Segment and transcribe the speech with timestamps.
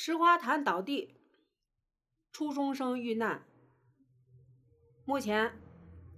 [0.00, 1.16] 石花潭倒地，
[2.30, 3.44] 初中生遇难。
[5.04, 5.60] 目前，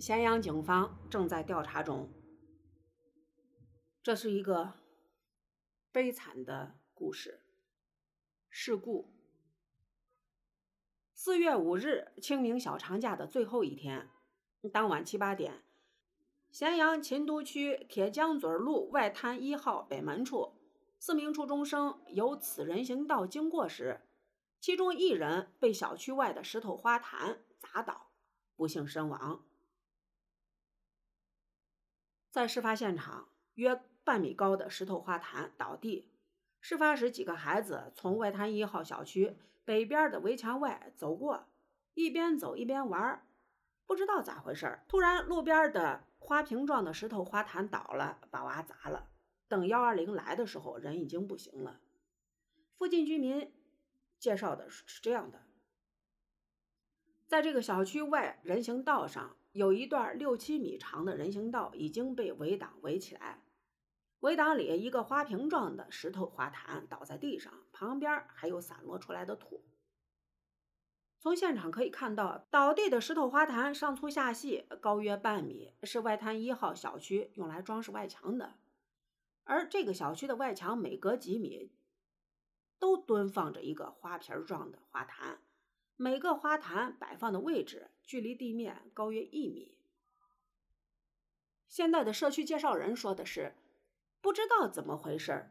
[0.00, 2.12] 咸阳警方正在调查中。
[4.02, 4.72] 这是一个
[5.92, 7.44] 悲惨的故事，
[8.50, 9.14] 事故。
[11.14, 14.10] 四月五日，清明小长假的最后一天，
[14.72, 15.62] 当晚七八点，
[16.50, 20.57] 咸阳秦都区铁江嘴路外滩一号北门处。
[20.98, 24.00] 四名初中生由此人行道经过时，
[24.60, 28.10] 其中一人被小区外的石头花坛砸倒，
[28.56, 29.44] 不幸身亡。
[32.30, 36.10] 在事发现场，约半米高的石头花坛倒地。
[36.60, 41.46] 事发时，几个孩子从外滩一号小区北边的围墙外走过，
[41.94, 43.24] 一边走一边玩，
[43.86, 49.08] 不知道咋回事突然路边的花瓶状的石头花坛倒了，把娃砸了。
[49.48, 51.80] 等幺二零来的时候，人已经不行了。
[52.76, 53.52] 附近居民
[54.18, 55.42] 介绍的是这样的：
[57.26, 63.42] 在这个小区外人行道上，有一段六七米长的人行道已经被围挡围起来。
[64.20, 69.64] 围挡里一个花瓶状的石头花坛倒在地上，旁边还有散落出来的土。
[71.20, 78.54] 从现场可以看到，倒地的石头花坛上粗下细，高约半米，是外滩一号小区用来装饰外墙的。
[79.48, 81.72] 而这个小区的外墙每隔几米
[82.78, 85.40] 都蹲放着一个花瓶状的花坛，
[85.96, 89.78] 每个花坛摆放的位置距离地面高约一米。
[91.66, 93.56] 现在的社区介绍人说的是，
[94.20, 95.50] 不知道怎么回事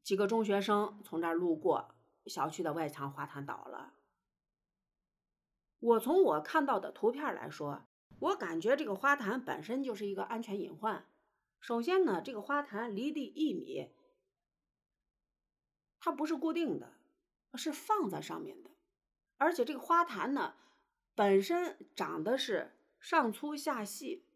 [0.00, 1.96] 几个中学生从这儿路过，
[2.26, 3.94] 小区的外墙花坛倒了。
[5.80, 7.82] 我从我看到的图片来说，
[8.20, 11.04] 我感觉这个花坛本身就是一个安全隐患。
[11.64, 13.90] 首先呢，这个花坛离地一米，
[15.98, 16.92] 它不是固定的，
[17.54, 18.70] 是放在上面的，
[19.38, 20.56] 而且这个花坛呢，
[21.14, 24.26] 本身长的是上粗下细，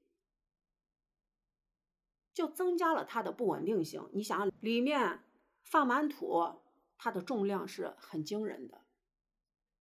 [2.32, 4.08] 就增加了它的不稳定性。
[4.14, 5.22] 你想，里面
[5.60, 6.62] 放满土，
[6.97, 8.86] 它的重量是很惊人的，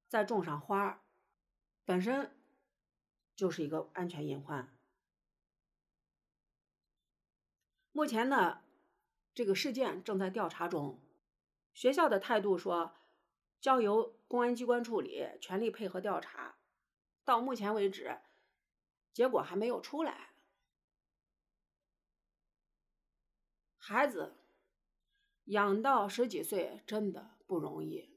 [0.09, 1.01] 再种上花，
[1.85, 2.37] 本身
[3.37, 4.76] 就是一个安全隐患。
[7.97, 8.61] 目前呢，
[9.33, 10.99] 这个事件正在调查中。
[11.73, 12.93] 学校的态度说，
[13.59, 16.59] 交由公安机关处理，全力配合调查。
[17.25, 18.19] 到目前为止，
[19.11, 20.29] 结果还没有出来。
[23.79, 24.35] 孩子
[25.45, 28.11] 养到十几岁真的不容易，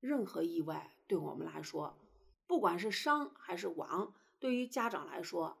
[0.00, 1.98] 任何意外对我们来说，
[2.46, 5.58] 不管是伤还是亡，对于家长来说，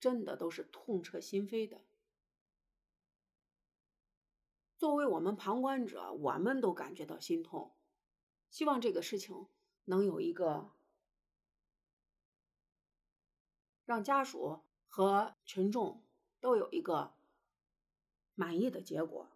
[0.00, 1.82] 真的都是痛彻心扉的。
[4.82, 7.70] 作为我们旁观者，我们都感觉到心痛。
[8.50, 9.46] 希望这个事情
[9.84, 10.72] 能有一个
[13.84, 16.02] 让家属和群众
[16.40, 17.14] 都有一个
[18.34, 19.28] 满意的结果。